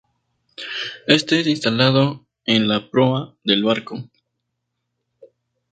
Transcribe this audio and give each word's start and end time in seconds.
Éste 1.05 1.41
es 1.41 1.45
instalado 1.45 2.25
en 2.45 2.67
la 2.67 2.89
proa 2.89 3.35
del 3.43 3.63
barco. 3.63 4.09